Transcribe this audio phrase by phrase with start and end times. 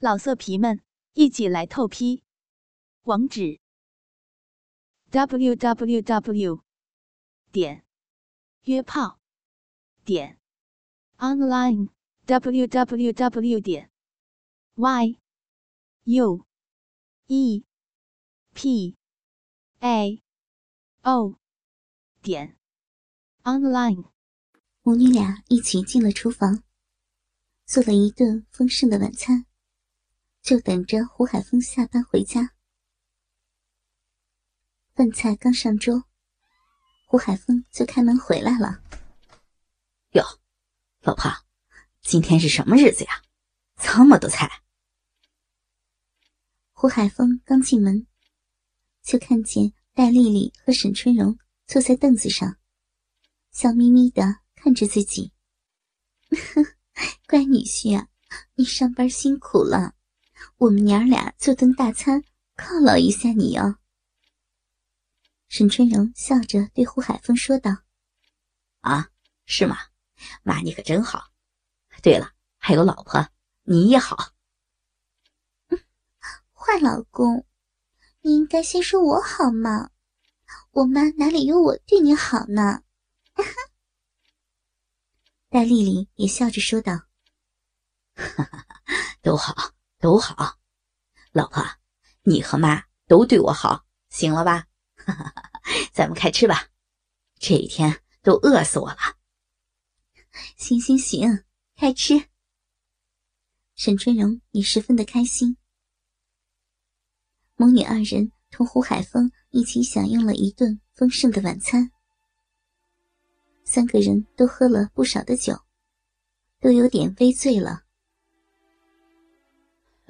[0.00, 0.80] 老色皮们，
[1.14, 2.22] 一起来透批！
[3.02, 3.58] 网址
[5.10, 6.62] ：w w w
[7.50, 7.84] 点
[8.62, 9.18] 约炮
[10.04, 10.38] 点
[11.16, 11.88] online
[12.26, 13.90] w w w 点
[14.76, 15.18] y
[16.04, 16.46] u
[17.26, 17.64] e
[18.54, 18.96] p
[19.80, 20.22] a
[21.02, 21.40] o
[22.22, 22.56] 点
[23.42, 24.04] online。
[24.82, 26.62] 母女俩一起进了厨房，
[27.66, 29.47] 做了一顿丰盛的晚餐。
[30.48, 32.54] 就等着胡海峰下班回家。
[34.94, 36.04] 饭菜刚上桌，
[37.06, 38.82] 胡海峰就开门回来了。
[40.12, 40.24] 哟，
[41.02, 41.30] 老婆，
[42.00, 43.22] 今天是什么日子呀？
[43.76, 44.62] 这么多菜！
[46.72, 48.06] 胡海峰刚进门，
[49.02, 52.56] 就看见戴丽丽和沈春荣坐在凳子上，
[53.50, 54.22] 笑眯眯的
[54.54, 55.30] 看着自己。
[57.28, 58.08] 乖女婿啊，
[58.54, 59.96] 你上班辛苦了。
[60.56, 62.24] 我们娘俩做顿大餐，
[62.56, 63.78] 犒劳一下你哦。
[65.48, 67.70] 沈春荣笑着对胡海峰说道
[68.80, 69.10] ：“啊，
[69.46, 69.78] 是吗？
[70.42, 71.30] 妈，你可真好。
[72.02, 73.26] 对了，还有老婆，
[73.62, 74.34] 你也好。
[76.52, 77.46] 坏老公，
[78.20, 79.90] 你应该先说我好嘛。
[80.72, 82.82] 我妈哪里有我对你好呢？”
[85.48, 87.06] 戴丽丽也笑着说道
[88.14, 88.66] ：“哈哈，
[89.22, 90.58] 都好。”都好，
[91.32, 91.64] 老婆，
[92.22, 94.66] 你和妈都对我好，行了吧？
[95.92, 96.68] 咱们开吃吧，
[97.40, 98.98] 这一天都饿死我了。
[100.56, 102.28] 行行行，开吃。
[103.74, 105.56] 沈春荣也十分的开心。
[107.56, 111.90] 母女二人同胡海峰一起享用了一顿丰盛的晚餐，
[113.64, 115.60] 三个人都喝了不少的酒，
[116.60, 117.87] 都有点微醉了。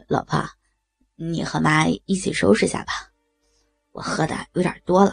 [0.09, 0.43] 老婆，
[1.17, 2.93] 你和妈一起收拾下吧，
[3.93, 5.13] 我喝的有点多了，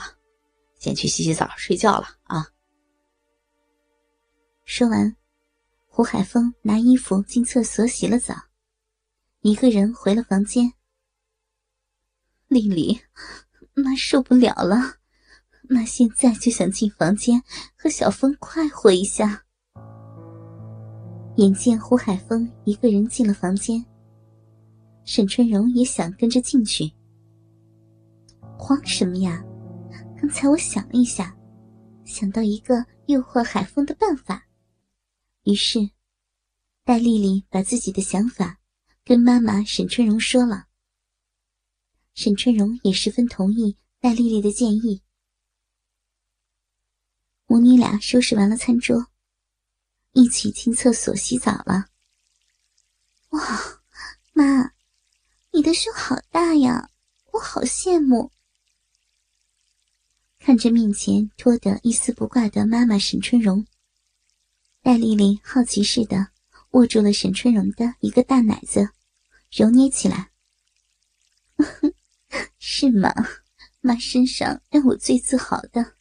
[0.79, 2.47] 先去洗洗澡睡觉了啊。
[4.63, 5.13] 说完，
[5.85, 8.33] 胡海峰拿衣服进厕所洗了澡，
[9.41, 10.71] 一个人回了房间。
[12.47, 13.01] 丽丽，
[13.73, 14.77] 妈受不了了，
[15.67, 17.43] 妈现在就想进房间
[17.77, 19.43] 和小峰快活一下。
[21.35, 23.85] 眼见胡海峰一个人进了房间。
[25.05, 26.91] 沈春荣也想跟着进去，
[28.57, 29.43] 慌什么呀？
[30.19, 31.37] 刚才我想了一下，
[32.05, 34.47] 想到一个诱惑海风的办法，
[35.43, 35.91] 于是
[36.83, 38.59] 戴丽丽把自己的想法
[39.03, 40.65] 跟妈妈沈春荣说了。
[42.15, 45.03] 沈春荣也十分同意戴丽丽的建议。
[47.45, 49.07] 母女俩收拾完了餐桌，
[50.13, 51.85] 一起进厕所洗澡了。
[53.29, 53.39] 哇，
[54.33, 54.74] 妈！
[55.55, 56.89] 你的胸好大呀，
[57.31, 58.29] 我好羡慕。
[60.37, 63.65] 看着面前脱得一丝不挂的妈妈沈春荣，
[64.81, 66.27] 戴丽丽好奇似的
[66.71, 68.89] 握住了沈春荣的一个大奶子，
[69.49, 70.29] 揉捏起来。
[72.59, 73.13] 是吗？
[73.79, 75.93] 妈身上让我最自豪的，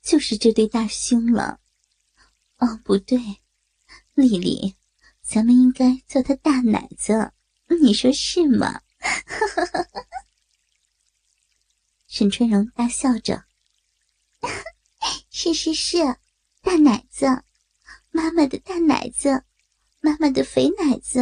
[0.00, 1.58] 就是这对大胸了。
[2.58, 3.18] 哦，不对，
[4.14, 4.76] 丽丽，
[5.20, 7.32] 咱们应该叫她大奶子，
[7.82, 8.80] 你说是吗？
[9.00, 9.86] 哈哈哈！
[12.06, 13.44] 沈春荣大笑着
[15.30, 15.98] ：“是是是，
[16.60, 17.26] 大奶子，
[18.10, 19.44] 妈妈的大奶子，
[20.00, 21.20] 妈妈的肥奶子。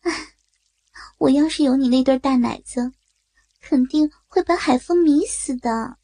[0.00, 0.36] 哎，
[1.18, 2.92] 我要是有你那对大奶子，
[3.60, 5.98] 肯定会把海风迷死的。”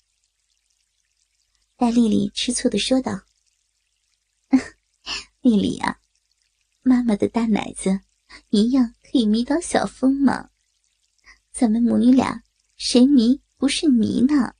[1.76, 3.22] 戴丽丽吃醋的说道
[5.40, 6.00] ：“丽丽啊，
[6.82, 8.00] 妈妈的大奶子。”
[8.50, 10.50] 一样可以迷倒小风嘛？
[11.50, 12.42] 咱们母女俩
[12.76, 14.54] 谁迷不是迷呢？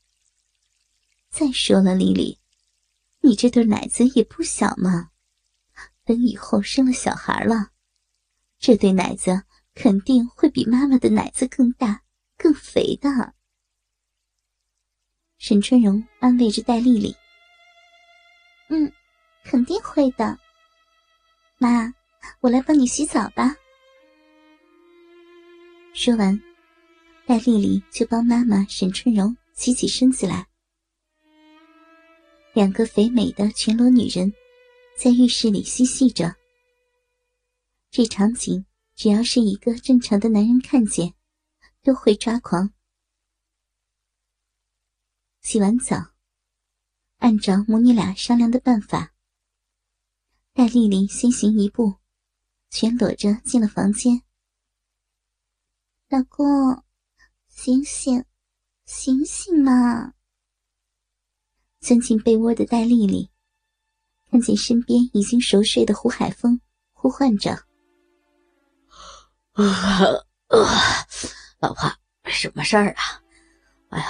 [1.30, 2.38] 再说了，丽丽，
[3.20, 5.10] 你这对奶子也不小嘛，
[6.04, 7.70] 等以后生了小孩了，
[8.58, 9.44] 这对奶子
[9.74, 12.02] 肯定会比妈妈的奶子更大、
[12.36, 13.34] 更肥的。
[15.38, 17.16] 沈春荣安慰着戴丽丽
[18.68, 18.92] ：“嗯，
[19.44, 20.38] 肯定会的，
[21.58, 21.94] 妈。”
[22.40, 23.56] 我来帮你洗澡吧。
[26.02, 26.40] 说完，
[27.26, 30.48] 戴丽丽就帮妈妈沈春荣洗起身子来。
[32.54, 34.32] 两个肥美的全裸女人
[34.96, 36.34] 在浴室里嬉戏着。
[37.90, 38.64] 这场景，
[38.94, 41.12] 只要是一个正常的男人看见，
[41.82, 42.72] 都会抓狂。
[45.42, 46.12] 洗完澡，
[47.18, 49.12] 按照母女俩商量的办法，
[50.54, 51.96] 戴丽丽先行一步。
[52.70, 54.22] 全裸着进了房间，
[56.10, 56.82] 老公，
[57.46, 58.24] 醒醒，
[58.84, 60.12] 醒醒嘛！
[61.78, 63.30] 钻进被窝的戴丽丽，
[64.28, 66.60] 看见身边已经熟睡的胡海峰，
[66.92, 67.64] 呼唤着
[71.60, 71.88] ：“老婆，
[72.24, 73.22] 什么事儿啊？
[73.90, 74.06] 哎呀，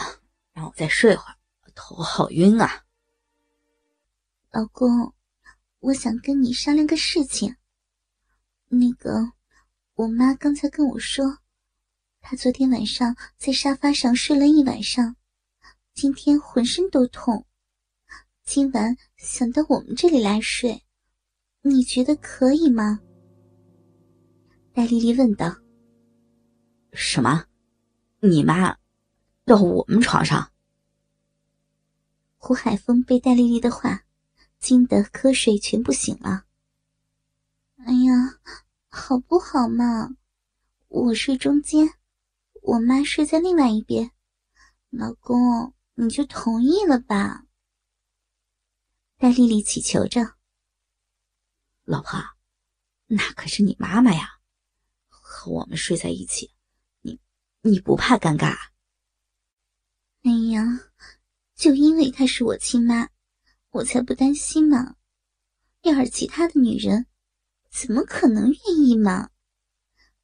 [0.55, 1.37] 让我再睡会儿，
[1.75, 2.83] 头好晕啊！”
[4.53, 5.13] 老公，
[5.81, 7.55] 我想跟你商量个事情。
[8.69, 9.35] 那个，
[9.97, 11.27] 我妈刚才跟我说，
[12.21, 15.17] 她昨天晚上在沙发上睡了一晚上，
[15.95, 17.45] 今天浑身都痛。
[18.45, 20.85] 今晚想到我们这里来睡，
[21.63, 23.01] 你觉得可以吗？
[24.73, 25.57] 戴丽丽问道。
[26.93, 27.47] 什么？
[28.21, 28.77] 你妈
[29.45, 30.53] 到我们床上？
[32.37, 34.03] 胡海峰被戴丽丽的话
[34.59, 36.45] 惊得瞌睡全部醒了。
[37.79, 38.41] 哎呀，
[38.89, 40.17] 好不好嘛？
[40.89, 41.89] 我睡中间，
[42.63, 44.13] 我妈睡在另外一边。
[44.91, 47.45] 老公，你就同意了吧？
[49.17, 50.37] 戴丽丽祈求着
[51.85, 52.19] ：“老婆，
[53.07, 54.41] 那可是你妈妈呀，
[55.09, 56.53] 和我们睡在一起，
[57.03, 57.21] 你
[57.63, 58.57] 你不怕尴尬？”
[60.23, 60.65] 哎呀，
[61.55, 63.09] 就因为她是我亲妈，
[63.71, 64.97] 我才不担心嘛。
[65.83, 67.07] 要是其他的女人，
[67.71, 69.31] 怎么可能愿意嘛？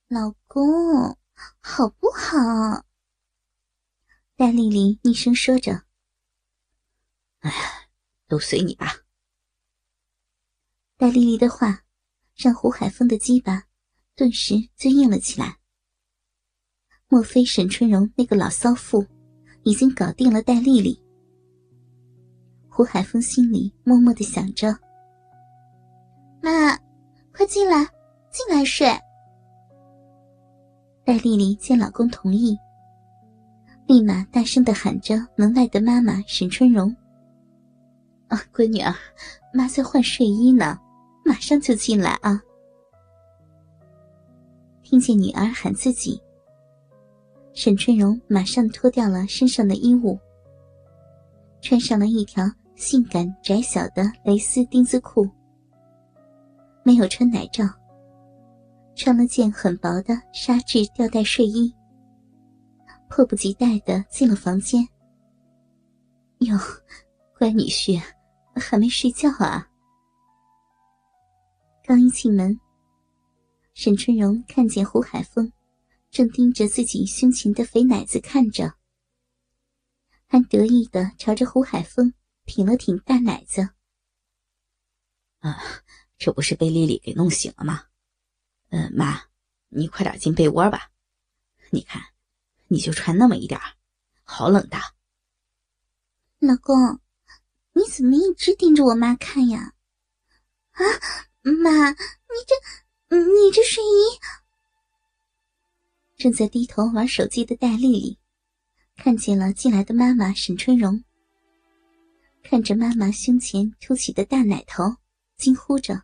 [0.09, 1.19] 老公，
[1.61, 2.85] 好不好？
[4.37, 5.85] 戴丽丽低声说着
[7.41, 7.56] ：“哎呀。”
[8.29, 8.93] 都随你吧。
[10.97, 11.85] 戴丽丽的话
[12.35, 13.62] 让胡海峰的鸡巴
[14.17, 15.56] 顿时就硬了起来。
[17.06, 19.06] 莫非沈春荣那个老骚妇
[19.62, 21.00] 已经搞定了戴丽丽？
[22.69, 24.77] 胡海峰心里默默的想着
[26.43, 26.77] ：“妈，
[27.33, 27.85] 快进来，
[28.33, 28.88] 进来睡。”
[31.06, 32.58] 戴丽丽见老公同意，
[33.87, 36.93] 立马大声的喊着门外的妈妈沈春荣。
[38.26, 38.99] 啊，闺女啊，
[39.55, 40.76] 妈在换睡衣呢，
[41.25, 42.43] 马上就进来啊！
[44.82, 46.20] 听见女儿喊自己，
[47.55, 50.19] 沈春荣马上脱掉了身上的衣物，
[51.61, 52.44] 穿上了一条
[52.75, 55.25] 性感窄小的蕾丝丁字裤，
[56.82, 57.64] 没有穿奶罩，
[58.96, 61.72] 穿了件很薄的纱质吊带睡衣，
[63.08, 64.82] 迫不及待的进了房间。
[66.38, 66.58] 哟，
[67.38, 68.02] 乖女婿。
[68.58, 69.69] 还没睡觉啊！
[71.84, 72.58] 刚一进门，
[73.75, 75.52] 沈春荣看见胡海峰
[76.10, 78.72] 正盯着自己胸前的肥奶子看着，
[80.26, 82.14] 还得意的朝着胡海峰
[82.46, 83.69] 挺了挺大奶子。
[85.40, 85.60] 啊，
[86.16, 87.82] 这不是被丽丽给弄醒了吗？
[88.76, 89.23] 嗯，妈，
[89.70, 90.90] 你快点进被窝吧。
[91.70, 92.02] 你看，
[92.69, 93.58] 你就穿那么一点
[94.23, 94.76] 好冷的。
[96.40, 97.00] 老公。
[97.73, 99.75] 你怎么一直盯着我妈看呀？
[100.70, 100.82] 啊，
[101.43, 101.96] 妈，你
[102.46, 104.19] 这，你这睡衣……
[106.17, 108.19] 正在低头玩手机的戴丽丽，
[108.96, 111.05] 看见了进来的妈妈沈春荣，
[112.43, 114.96] 看着妈妈胸前凸起的大奶头，
[115.37, 116.02] 惊呼着：“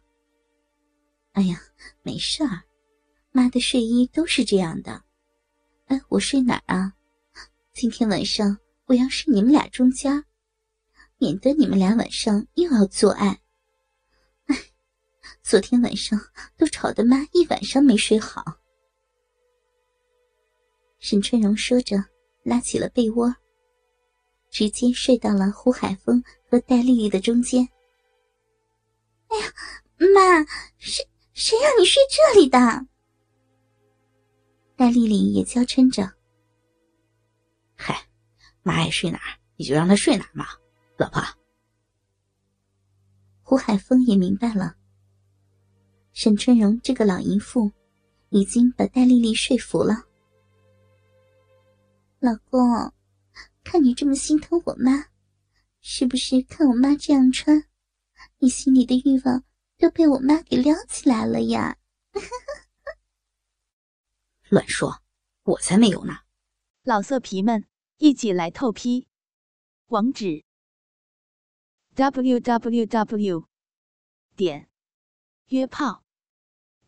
[1.32, 1.60] 哎呀，
[2.02, 2.62] 没事儿，
[3.30, 5.02] 妈的睡衣都是这样的。
[5.86, 6.92] 哎，我睡哪儿啊？
[7.72, 10.24] 今天晚上我要睡你们俩中间。”
[11.18, 13.28] 免得你们俩晚上又要做爱。
[14.46, 14.58] 哎，
[15.40, 16.20] 昨天晚上
[16.56, 18.42] 都吵得妈一晚上没睡好。
[20.98, 22.04] 沈春荣说着，
[22.42, 23.32] 拉起了被窝，
[24.50, 26.20] 直接睡到了胡海峰
[26.50, 27.68] 和戴丽丽的中间。
[29.28, 29.44] 哎呀，
[30.12, 30.44] 妈，
[30.78, 32.58] 是谁让你睡这里的？
[34.76, 36.12] 戴丽丽也娇嗔着。
[37.74, 38.06] 嗨，
[38.62, 40.46] 妈爱睡哪儿，你就让她睡哪儿嘛。
[40.96, 41.22] 老婆，
[43.42, 44.76] 胡海峰也明白了。
[46.12, 47.72] 沈春荣这个老淫妇，
[48.28, 50.04] 已经把戴丽丽说服了。
[52.18, 52.92] 老公，
[53.64, 55.06] 看你这么心疼我妈，
[55.80, 57.64] 是不是看我妈这样穿，
[58.38, 59.42] 你心里的欲望
[59.82, 61.76] 都被我妈给撩起来了呀？
[64.48, 65.02] 乱说，
[65.42, 66.20] 我才没有呢！
[66.84, 69.08] 老色皮们，一起来透批，
[69.86, 70.44] 网址。
[71.96, 73.46] www.
[74.36, 74.70] 点
[75.48, 76.04] 约炮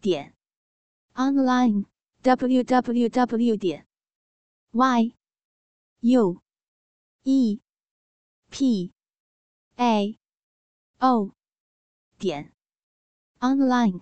[0.00, 0.36] 点
[1.14, 1.86] online
[2.22, 3.58] www.
[3.58, 3.88] 点
[4.70, 5.16] y
[5.98, 6.40] u
[7.24, 7.60] e
[8.50, 8.92] p
[9.74, 10.16] a
[10.98, 11.34] o
[12.18, 12.54] 点
[13.44, 14.00] online